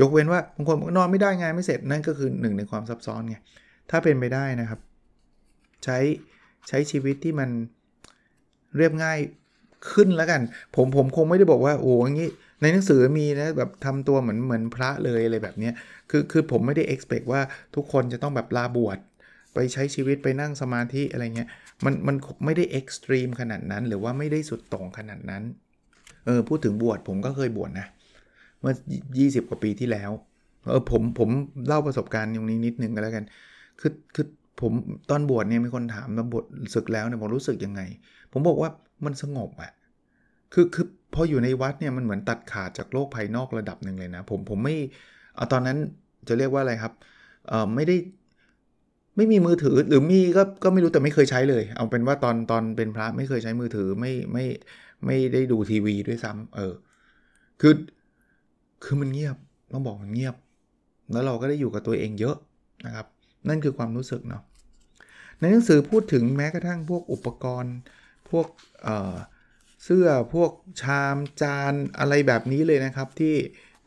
[0.00, 3.36] ยกเว้นว่าบางคนนอนไม่ได้ไงไม่เสร็จนั่นก็คือหนึ่งในความซับซ้อนไง
[3.90, 4.80] ถ้าเป็นไปได้นะครับ
[5.84, 5.98] ใช้
[6.68, 7.50] ใช้ชีวิตที่มัน
[8.76, 9.18] เรียบง่าย
[9.92, 10.40] ขึ้นแล้วกัน
[10.76, 15.70] ผมผมคงไม่ได้บอกว่าโอ้ยงี้ ในหนังสือมีนะแบบทำตัวเหมือนเหมือนพระเลยอะไรแบบนี้
[16.10, 17.40] คือคือผมไม่ได้ expect ว่า
[17.74, 18.98] ทุกคนจะต้องแบบลาบวช
[19.54, 21.48] ไปใช้ชีวิตไปนั่งสมาธิอะไรเงี้ย
[21.84, 25.42] มันมันไม่ได้ extreme ขนาดนั้น หรือว่าไม่ได้สุดโต่งขนาดนั้น
[26.26, 27.86] เออพูดถึงบวชผมก็เคยบวชนะ
[28.60, 28.74] เมื่อ
[29.18, 30.10] 20 กว่าปีที่แล้ว
[30.68, 31.28] เออผมผม
[31.66, 33.24] เล่าประสบการณ์ตรงนี้นิดนึงก็แล้วกัน
[33.80, 34.26] คือคือ
[34.60, 34.72] ผม
[35.10, 37.80] ตอนบวชเนี่ยมีคนถามมาบวชศึกแล้วเนี่ยผมรู้สึกยังไง
[38.32, 38.70] ผมบอกว่า
[39.04, 39.72] มันสงบอะ
[40.58, 44.74] คือคือพออยู่ในวัดเนี่ยมันเหมือนตัดขาดจากโลกภายนอกระดับหนึ่งเลยนะ ผมผมไม่
[45.34, 45.78] เอาตอนนั้น
[46.28, 46.92] จะเรียกว่าอะไรครับ
[47.48, 47.96] เออไม่ได้
[49.16, 54.44] ไม่มีมือถือหรือมีก็ก็ไม่รู้แต่ไม่เคยใช้เลย เอาเป็นว่าตอนตอนเป็นพระไม่เคยใช้มือถือไม่ไม่
[55.06, 56.74] ไม่ได้ดูทีวีด้วยซ้ำเออ
[57.60, 57.74] คือ
[58.84, 59.36] คือมันเงียบ
[59.72, 60.34] ต้องบอกมันเงียบ
[61.12, 62.36] แล้วเราก็ได้อยู่กับตัวเองเยอะ
[62.86, 63.06] นะครับ
[63.48, 64.42] นั่นคือความรู้สึกเนาะ
[65.40, 67.76] ในหนังสือพูดถึงแม้กระทั่งพวกอุปกรณ์
[68.30, 68.46] พวก
[68.82, 69.14] เอ่อ
[69.86, 73.36] เสื้อพวกชามจานอะไรแบบนี้เลยนะครับที่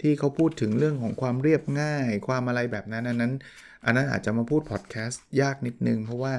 [0.02, 3.34] ที่เขาพูดถึงเรื่องของความเรียบง่าย ความอะไรแบบนั้นอันนั้น
[3.86, 6.34] อันนั้นอาจจะมาพูดพอดแคสต์ยากนิดนึง เพราะว่า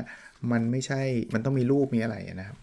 [0.51, 1.01] มันไม่ใช่
[1.35, 2.59] มันต้องมีรูปมีอะไรนะครับ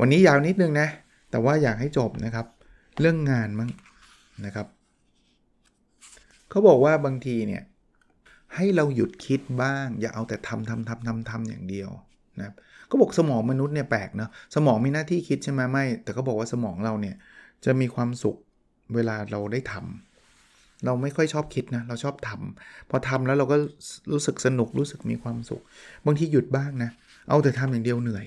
[0.00, 0.88] วันนี้ยาวนิดนึงนะ
[1.30, 2.46] แต่ว่าอยากให้จบนะครับ
[3.00, 3.70] เรื่องงานมั้ง
[4.44, 4.66] นะครับ
[6.50, 7.62] เขาบอกว่าบางทีเนี่ย
[8.54, 11.90] ให้เราหยุดคิดบ้าง อย่าเอาแต่ทำทำทำทำทำอย่างเดียว
[12.38, 12.54] นะครับ
[12.90, 17.16] ก็บอกสมองมนุษย์เนี่ยแปลกเนาะสมองมีหน้าที่คิดใช่ไหมไม่ แต่ก็บอกว่าสมองเราเนี่ย
[17.64, 18.36] จะมีความสุข
[18.94, 23.56] เวลาเราได้ทำเราไม่ค่อยชอบคิดนะเราชอบทำพอทำแล้วเราก็
[24.12, 25.62] รู้สึกสนุกรู้สึกมีความสุข
[26.06, 26.90] บางทีหยุดบ้างนะ
[27.28, 28.26] เอาแต่ทำอย่างเดียวเหนื่อย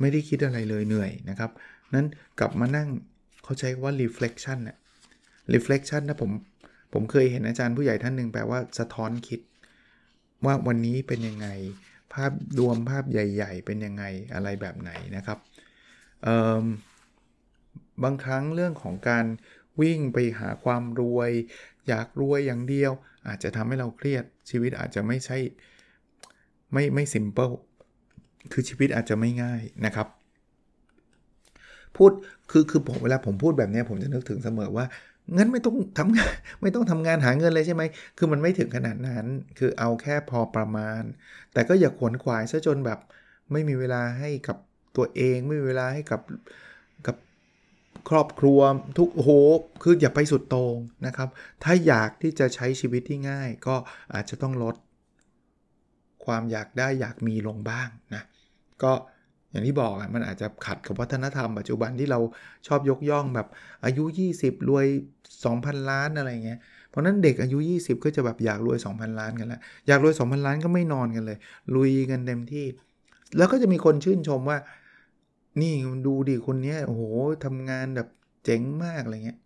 [0.00, 1.50] ไม่ได้คิดอะไรเลยเหนื่อยนะครับ
[1.94, 2.06] นั้น
[2.40, 2.88] กลับมานั่ง
[3.44, 4.76] เขาใช้ว่า reflection นะ
[5.54, 6.30] reflection นะผม
[6.92, 9.40] ผมเคยเห็นอาจารย์ผู้ใหญ่ท่านหนึ่งแปลว่าสะท้อนคิด
[10.44, 11.46] ว่าวันนี้เป็นยังไง
[12.14, 15.38] ภาพรวมภาพใหญ่ ๆ เป็นยังไงอะไรแบบไหนนะครับ
[18.02, 19.26] บางครั้งเรื่องของการ
[19.80, 21.30] วิ่งไปหาความรวย
[21.88, 22.92] อยากรวยอย่างเดียว
[23.28, 25.38] อาจจะทำให้เราเครียดชีวิตอาจจะไม่ใช่
[26.72, 27.50] ไม่ไม่สิมเปิล
[28.52, 30.08] คือชีวิตอาจจะไม่ง่ายนะครับ
[31.96, 32.10] พูด
[32.50, 34.86] คือคือผมเวลาผมพูดแบบนี้ผมจะนึกถึงเสมอว่า
[35.36, 37.82] งั้นไม่ต้องทำงานไม่ต้องทำงานหาเงินเลยใช่ไหม
[38.18, 39.26] คือมันไม่ถึงขนาดนั้น
[39.58, 41.02] คือเอาแค่พอประมาณ
[41.52, 42.98] แต่ก็อย่าขวนขวายซะจนแบบ
[43.52, 44.56] ไม่มีเวลาให้กับ
[44.96, 46.20] ตัวเอง ไม่มีเวลาให้กับ
[47.06, 47.16] กับ
[48.08, 48.60] ครอบครัว
[48.98, 49.28] ทุกโห
[49.82, 51.28] คืออย่าไปสุดโตงนะครับ
[51.64, 53.76] ถ้าอยากที่จะใช้ชีวิตที่ง่าย ก็
[54.14, 54.76] อาจจะต้องลด
[56.24, 58.22] ความอยากได้อยากมีลงบ้างนะ
[58.82, 58.92] ก็
[59.50, 62.20] อย่างที่บอกอะมันอาจจะขัดกับวัฒนธรรมปัจจุบันที่เรา
[62.66, 63.46] ชอบยกย่องแบบ
[63.84, 64.04] อายุ
[64.36, 64.86] 20 รวย
[65.44, 66.58] 2,000 ล้านอะไรเงี้ย
[66.90, 71.38] เพราะนั้นเด็กอายุ 20 ก็จะแบบอยากรวย 2,000 ล้านกันแล้วอยากรวย 2,000 ล้านก็ไม่นอนกันเลย
[71.76, 72.66] ลุยกันเต็มที่
[73.36, 74.58] แล้วก็จะมีคนชื่นชมว่า
[75.60, 75.72] นี่
[76.06, 77.02] ดูดิคนนี้โอ้โห
[77.44, 78.08] ทำงานแบบ
[78.44, 79.38] เจ๋งมากอะไรเงี้ย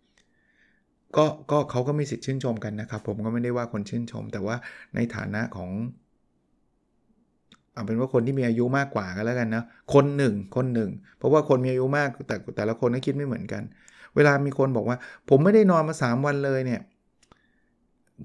[1.17, 4.55] ก็ก็เขาก็มีสิทธิ์ชื่นชมกันนะครับ ผมก็ไม่ได้ว่าคนชื่นชม แต่ว่า
[4.95, 5.71] ในฐานะของ
[7.75, 13.63] เอาเป็นว่าคนที่มีอายุมากกว่าก็แล้วกันนะคนหนึ่งคนหนึ่ง เพราะว่าคนมีอายุมากแต่แต่ละคนก็คิดไม่เหมือนกัน
[14.15, 14.97] เวลามีคนบอกว่า
[15.29, 16.81] ผมไม่ได้นอนมา 3 วันเลยเนี่ย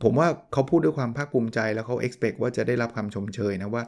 [0.02, 3.82] ผมว่าเขาพูดด้วยความภาคภูมิใจแล้วเขา expect ว่าจะได้รับคำชมเชยนะว่า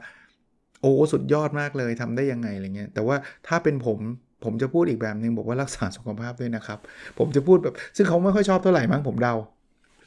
[0.81, 3.15] โอ้สุดยอดมากเลยทำได้ยังไงอะไรเงี้ยแต่ว่า
[3.47, 3.99] ถ้าเป็นผม
[4.43, 6.79] ผมจะพูดอีกแบบหนึ่งบอกว่ารักษาสุขภาพด้วยนะครับ
[7.19, 9.35] ผมจะพูดแบบซึ่งเขาไม่ค่อยชอบเท่าไหร่มั้งผมเดา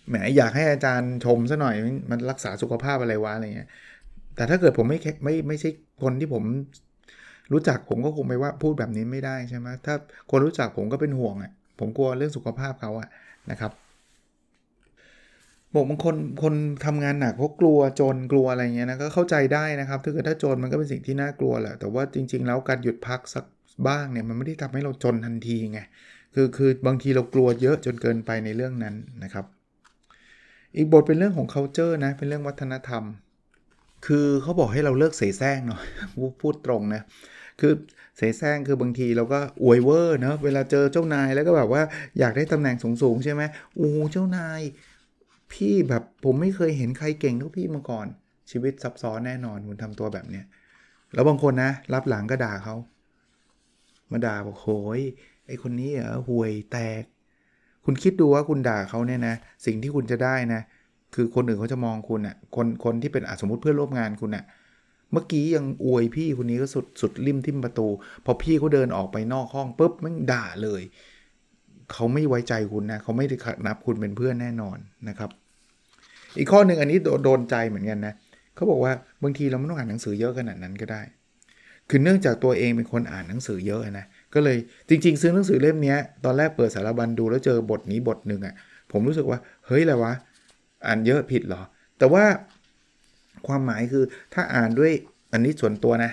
[0.09, 1.75] แหมอยากให้อาจารย์ชมซะหน่อย
[2.11, 3.69] มันรักษาสุขภาพอะไรวะอะไรเงี้ย
[4.37, 5.71] แต่ถ้าเกิดผมไม่ไม่ไม่ใช่
[6.03, 6.45] คนที่ผม
[7.53, 9.95] รู้จักผมก็คงไปว่าพูดแบบนี้ไม่ได้ใช่ไหมถ้า
[10.31, 13.09] คนรู้จักผมก็เป็นห่วงอะผมกลัวเรื่องสุขภาพเขาอะ
[13.51, 13.73] นะครับ
[15.75, 16.55] บอกบางคนคน
[16.87, 23.45] ทำงานหนักเพราะกลัวจนกลัวอะไรเงี้ยนะก็เข้าใจได้นะครับถ้าเกิดถ้าจนมันก็เป็นสิ่งที่น่ากลัวแหละแต่ว่าจริง ๆ แล้วการหยุดพักสัก
[23.89, 25.81] บ้างเนี่ยมันไม่ได้ทำให้เราจนทันทีไง
[26.35, 28.95] คือคือบางทีเรากลัวเยอะจนเกินไปในเรื่องนั้น
[29.25, 29.45] นะครับ
[30.77, 33.05] อีกบทเป็นเรื่องของ culture นะเป็นเรื่องวัฒนธรรม
[34.07, 35.85] คือเขาบอกให้เราเลิกเสแสร้งหน่อย
[36.41, 37.03] พูดตรงนะ
[37.61, 37.73] คือ
[38.17, 41.83] เสแสร้งคือบางทีเราก็อวยเวอร์เนาะเวลาเจอเจ้านายแล้วก็แบบว่า
[42.19, 43.43] อยากได้ตำแหน่งสูงๆใช่ไหม
[43.77, 44.61] โอ้เจ้านาย
[45.53, 48.07] พี่แบบผมไม่เคยเห็นใครเก่งเท่าพี่มาก่อน
[48.51, 50.45] ชีวิตซับซ้อนแน่นอนคุณทำตัวแบบเนี้ย
[51.15, 52.77] แล้วบางคนนะ รับหลังก็ด่าเขา
[54.13, 55.01] มาด่าบอกโหย
[55.47, 57.03] ไอคนนี้เหรอห่วยแตก
[57.85, 59.35] คุณคิดดูว่าคุณด่าเขาเนี่ยนะ
[59.67, 60.61] สิ่งที่คุณจะได้นะ
[61.17, 64.45] คือคนอื่นเขาจะมองคุณอะ่ะคนคนที่เป็นสมมติเพื่อนร่วมงานคุณอะ่ะ
[65.13, 67.87] เมื่อกี้ยังอวยพี่คนนี้ก็สุดสุดริมทิมประตู
[68.25, 70.83] พอพี่เขาเดินออกไปนอกห้องปุ๊บมันด่าเลย
[71.93, 75.31] เขาไม่ไว้ใจคุณนะเขาไม่ได้นับคุณเป็นเพื่อนแน่นอนนะครับ
[76.39, 78.15] อีกข้อหนึ่งอันนี้โดนใจเหมือนกันนะ
[78.55, 81.03] เขาบอกว่าบางทีเราไม่ต้องอ่านหนังสือเยอะขนาดนั้นก็ได้
[81.91, 84.57] คือเนื่องจากตัวเองเป็นคนอ่านหนังสือเยอะนะก็เลย
[84.89, 88.55] จริง ๆ ซื้อหนังสือเล่มนี้ตอนแรกเปิดสารบัญดูแล้วเจอบทนี้บทหนึ่งอะ่ะ
[88.93, 90.13] ผมรู้สึกว่าเฮ้ยอะไรวะ
[90.87, 91.63] อ่านเยอะผิดเหรอ
[91.99, 92.25] แต่ว่า
[93.47, 94.93] ความหมายคือถ้าอ่านด้วย
[95.33, 96.13] อันนี้ส่วนตัวนะ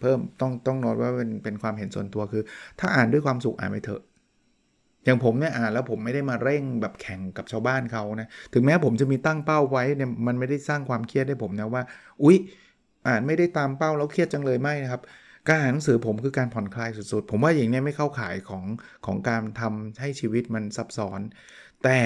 [0.00, 2.42] เพิ่มต้องต้องโน้ตว่าเป็นเป็นความเห็นส่วนตัวคือ
[2.80, 4.02] ถ้าอ่านด้วยความสุขอ่านไปเถอะ
[5.04, 11.82] อย่างผมเนี่ยอ่านแล้วผมไม่ได้มาเร่งแบบแข่งกับชาวบ้านเขานะ ถึงแม้ผมจะมีตั้งเป้าไว้เนี่ยมันไม่ได้สร้างความเครียดให้ผมนะว่า
[12.22, 12.36] อุ๊ย
[13.08, 15.02] อ่านไม่ได้ตามเป้าแล้วเครียดจังเลยไม่นะครับ
[15.48, 18.64] การอ่านหนังสือผมคือการผ่อนคลายสุดๆ ผมว่าอย่างนี้ไม่เข้าข่ายของ
[19.06, 21.20] ของการทำให้ชีวิตมันซับซ้อน
[21.84, 21.98] แต่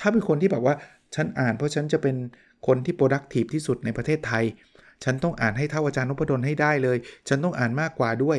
[0.00, 0.74] ถ้าเป็นคนที่แบบว่า
[1.14, 2.16] ฉันอ่านเพราะฉันจะเป็น
[2.66, 4.44] คนที่ productive ที่สุดในประเทศไทย
[5.04, 6.98] ฉันต้องอ่านให้เท่าอาจารย์นพดลให้ได้เลย
[7.28, 8.38] ฉันต้องอ่านมากกว่าด้วย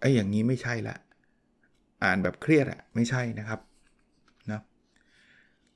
[0.00, 0.96] ไอ้อย่างนี้ไม่ใช่ละ
[2.04, 3.60] อ่านแบบเครียดอะไม่ใช่นะครับ
[4.50, 4.60] นะ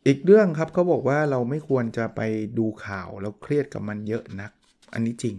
[0.07, 2.21] อีกเรื่องครับเขาบอกว่าเราไม่ควรจะไป
[2.59, 4.51] ดูข่าวแล้วเครียดกับมันเยอะนัก
[4.93, 5.37] อันนี้จริง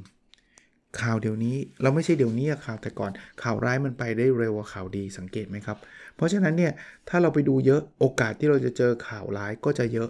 [1.02, 3.12] ข่าวเดี๋ยวนี้เราไม่ใช่เดี๋ยวนี้ข่าวแต่ก่อน
[3.44, 5.78] ข่าวร้ายมันไปได้เร็วกว่าข่าวดีสังเกตไหมครับ
[6.16, 6.74] เพราะฉะนั้นเนี่ย
[7.10, 10.10] ถ้าเราไปดูเยอะโอกาสที่เราจะเจอข่าวร้ายก็จะเยอะ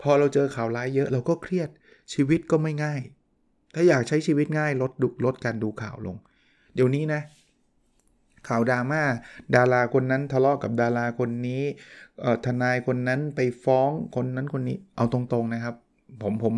[0.00, 1.68] พอเราเจอข่าวร้ายเยอะเราก็เครียด
[2.14, 3.00] ชีวิตก็ไม่ง่าย
[3.74, 6.16] ถ้าอยากใช้ชีวิตง่ายลดดุลดการดูข่าวลง
[6.74, 7.20] เดี๋ยวนี้นะ
[8.48, 9.02] ข่าวดราม่า
[9.54, 11.62] ดาราคนนั้นทะเลาะกับดาราคนนี้
[12.46, 15.74] ทนายคนนั้นไปฟ้องคนนั้นคนนี้เอาตรงๆนะครับ
[16.22, 16.54] ผมผม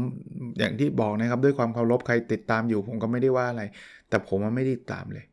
[0.59, 3.63] อย่างที่บอกนะครับด้วยความเคารพใครติดตามอยู่ ผมก็ไม่ได้ว่าอะไร
[4.09, 5.25] แต่ผมมันไม่ได้ตามเลย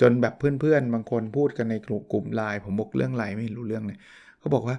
[0.00, 3.98] จนแบบเพื่อนๆ บางคนพูดกันในกลุ่มไลน์ผมบอกเรื่องไลน์ไม่รู้เรื่องเลย
[4.38, 4.76] เขาบอกว่า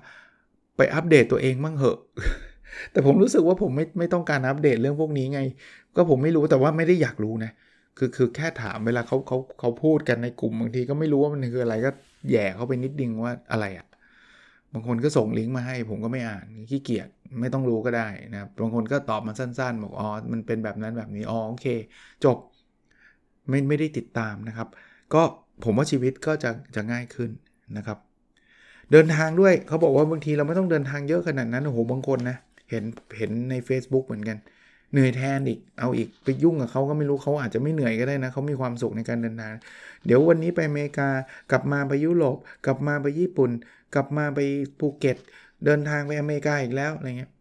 [0.77, 1.99] ไปอัปเดตตัวเองมั่งเหอะ
[2.91, 5.39] แต่ผมรู้สึกว่าผมไม่ไม่ต้องการอัปเดตเรื่องพวกนี้ไง
[5.95, 7.51] ก็ผมไม่รู้แต่ว่าไม่ได้อยากรู้นะ
[7.97, 11.89] คือคือแค่ถามเวลาเขาเขาเขาพูดกันในกลุ่มบางทีก็ไม่รู้ว่ามันคืออะไรก็
[12.31, 13.85] แย่เข้าไปนิดนึงว่าอะไรอะ่ะ
[14.73, 17.09] บางคนก็ส่งลิงก์มาให้ ผมก็ไม่อ่านขี้เกียจ
[17.39, 21.65] ไม่ต้องรู้ก็ได้นะครับบางคนก็ตอบมาสั้นๆบอกอ๋อมันเป็นแบบนั้นแบบนี้อ๋อโอเค
[22.23, 22.37] จบ
[23.49, 24.67] ไม่ไม่ได้ติดตามนะครับ
[25.13, 25.21] ก็
[25.63, 27.29] ผมว่าชีวิตก็จะจะง่ายขึ้น
[27.77, 27.97] นะครับ
[28.91, 32.35] เดินทางด้วยเขาบอกว่าบางทีเราไม่ต้องเดินทางเยอะขนาดนั้นโอ้โหบางคนนะ
[32.69, 32.83] เห็น
[33.17, 34.37] เห็นใน Facebook เหมือนกัน
[34.91, 39.53] เหนื่อยแทนอีกเอาอีกไปยุ่งกับเขาก็ไม่รู้เขาอาจจะไม่เหนื่อยก็ได้นะเขามีความสุขในการเดินทาง
[40.05, 41.09] เดี๋ยววันนี้ไปอเมริกา
[41.51, 43.51] กลับมาไปยุโรปกลับมาไปญี่ปุ่น
[43.95, 44.39] กลับมาไป
[44.79, 45.17] ภูเก็ต
[45.65, 47.31] เดินทางไปอเมริกาอีกแล้วอะไรเงี้ย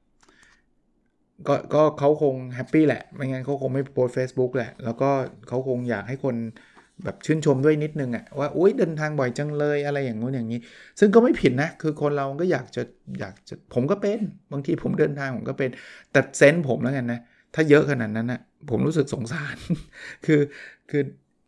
[1.46, 5.10] ก็ก็เขาคง happy แหละไม่งั้นเขาคงไม่โพสเฟซบุ๊กแหละ แล้วก็
[5.48, 6.36] เขาคงอยากให้คน
[7.04, 10.60] แบบชื่นชมด้วยนิดนึงอะว่าอุ้ยเดินทางบ่อยจังเลยอะไรอย่างงู้นอย่างนี้
[11.00, 12.82] ซึ่งก็ไม่ผิดนะ คือคนเราก็อยากจะ
[13.20, 14.20] อยากจะผมก็เป็น
[14.52, 15.70] บางทีผมเดินทางผมก็เป็น
[16.12, 17.20] แต่ sense ผมแล้วกันนะ
[17.54, 19.56] ถ้าเยอะขนาดนั้นนะผมรู้สึกสงสาร
[20.26, 20.40] คือ
[20.90, 21.02] คือ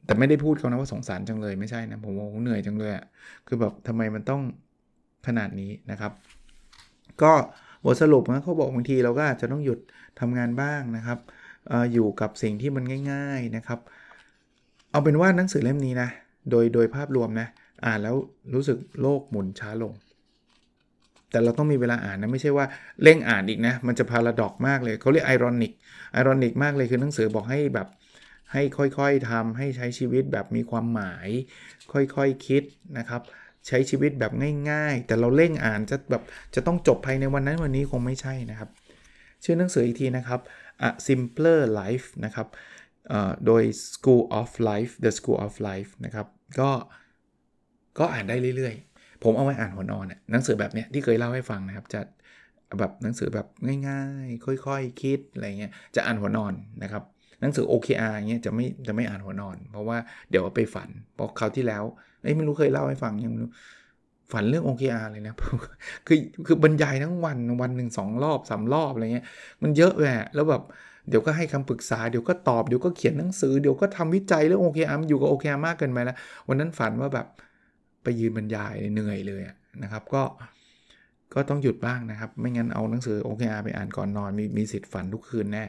[0.06, 3.04] แต่ไม่ได้พูดเขานะว่าสงสารจังเลยไม่ใช่นะ ผมว่าเหนื่อยจังเลยอะ
[3.46, 4.40] คือแบบทำไมมันต้อง
[5.26, 6.12] ขนาดนี้นะครับ
[7.22, 7.32] ก็
[7.84, 9.78] บทสรุปนะเขาบอกบางทีเราก็อาจจะต้องหยุด
[10.20, 11.18] ทำงานบ้างนะครับ
[11.70, 13.80] อยู่กับสิ่งที่มันง่าย ๆนะครับ
[14.94, 16.09] เอาเป็นว่าหนังสือเล่มนี้นะ
[16.50, 17.48] โดยโดยภาพรวมนะ
[17.87, 18.16] อ่านแล้ว
[18.54, 19.92] รู้สึกโลกหมุนช้าลง
[21.30, 22.66] แต่เราต้องมีเวลาอ่านนะ ไม่ใช่ว่า
[23.02, 25.72] เร่งอ่านอีกนะ มันจะ paradox มากเลยเขาเรียก ironic
[26.12, 27.88] ironic มากเลยคือหนังสือบอกให้แบบ
[28.52, 31.28] ให้ค่อยๆทำให้ใช้ชีวิตแบบมีความหมาย
[31.92, 32.62] ค่อยๆคคิด
[32.98, 33.22] นะครับ
[33.66, 34.33] ใช้ชีวิตแบบ
[34.70, 36.22] ง่าย ๆ แต่เราเร่งอ่านจะแบบ
[36.54, 38.68] จะต้องจบภายในวันนั้นวันนี้คงไม่ใช่นะครับ
[39.44, 40.40] ชื่อหนังสืออีกทีนะครับ
[40.88, 42.46] A Simpler Life นะครับ
[43.46, 43.62] โดย
[43.92, 46.26] School of Life The School of Life นะครับ
[46.60, 46.70] ก็
[47.98, 52.00] ก็อ่านได้เรื่อยๆ ผมเอาไว้อ่านหัวนอนหนังสือแบบเนี้ยที่เคยเล่าให้ฟังนะครับจะ
[52.78, 53.46] แบบหนังสือแบบ
[53.88, 54.70] ง่ายๆ ค่อยๆค
[55.02, 57.02] คิดอะไรเงี้ยจะอ่านหัวนอนนะครับ
[57.40, 59.98] หนังสือ OKR เงี้ยจะไม่จะไม่อ่านหัวนอน เพราะว่า
[60.30, 61.84] เดี๋ยวไปฝันเพราะคราวที่แล้ว
[62.22, 63.50] เอ้ยไม่รู้เคยเล่าให้ฟังยังไม่รู้
[64.32, 65.34] ฝันเรื่อง OKR เลยนะ
[66.06, 69.26] คือคือบรรยายทั้งวันวันหนึ่งสองรอบสามรอบอะไรเงี้ย
[69.62, 70.62] มันเยอะแหละแล้วแบบ
[71.08, 76.16] เดี๋ยวก็ให้คำปรึกษา เดี๋ยวก็ตอบ เดี๋ยวก็เขียนหนังสือ เดี๋ยวก็ทำวิจัยเรื่อง OKR มันอยู่กับ OKR มากเกินไปแล้ว
[76.48, 77.26] วันนั้นฝันว่าแบบ
[78.02, 79.42] ไปยืนบรรยายเหนื่อยเลย
[79.82, 80.22] นะครับ ก็
[81.34, 85.64] ก็ต้องหยุดบ้างนะครับ ไม่งั้นเอาหนังสือ OKR ไปอ่านก่อนนอน มีมีสิทธิ์ฝันทุกคืนแน่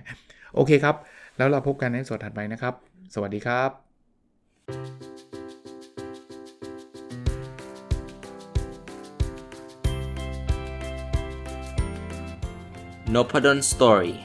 [0.56, 0.96] โอเคครับ
[1.38, 2.74] แล้วเราพบกันในสดถัดไปนะครับ
[3.14, 3.72] สวัสดีครับ
[13.16, 14.25] n o p a d o n Story